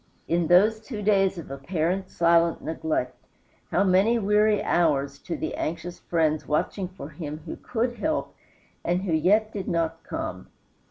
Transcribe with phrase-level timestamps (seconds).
[0.27, 3.23] In those two days of apparent silent neglect,
[3.69, 8.33] how many weary hours to the anxious friends watching for him who could help,
[8.83, 10.47] and who yet did not come!